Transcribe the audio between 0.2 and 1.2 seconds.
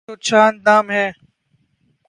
چند نام ہیں۔